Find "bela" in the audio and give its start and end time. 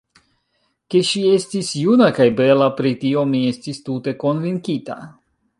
2.41-2.71